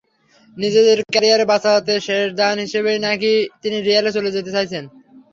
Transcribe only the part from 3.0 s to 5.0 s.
নাকি তিনি রিয়ালে চলে যেতে চাইছেন।